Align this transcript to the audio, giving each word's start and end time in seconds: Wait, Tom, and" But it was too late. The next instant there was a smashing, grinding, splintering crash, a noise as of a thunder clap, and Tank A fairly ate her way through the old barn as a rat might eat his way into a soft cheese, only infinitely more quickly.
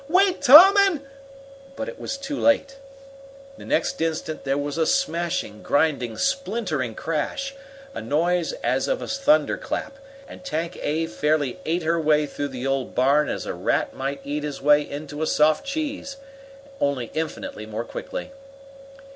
Wait, 0.09 0.41
Tom, 0.41 0.75
and" 0.77 1.01
But 1.75 1.87
it 1.87 1.99
was 1.99 2.17
too 2.17 2.39
late. 2.39 2.79
The 3.59 3.65
next 3.65 4.01
instant 4.01 4.45
there 4.45 4.57
was 4.57 4.79
a 4.79 4.87
smashing, 4.87 5.61
grinding, 5.61 6.17
splintering 6.17 6.95
crash, 6.95 7.53
a 7.93 8.01
noise 8.01 8.53
as 8.63 8.87
of 8.87 9.03
a 9.03 9.07
thunder 9.07 9.57
clap, 9.57 9.97
and 10.27 10.43
Tank 10.43 10.79
A 10.81 11.05
fairly 11.05 11.59
ate 11.65 11.83
her 11.83 11.99
way 11.99 12.25
through 12.25 12.47
the 12.47 12.65
old 12.65 12.95
barn 12.95 13.29
as 13.29 13.45
a 13.45 13.53
rat 13.53 13.93
might 13.93 14.21
eat 14.23 14.41
his 14.41 14.59
way 14.59 14.81
into 14.81 15.21
a 15.21 15.27
soft 15.27 15.67
cheese, 15.67 16.17
only 16.79 17.11
infinitely 17.13 17.67
more 17.67 17.83
quickly. 17.85 18.31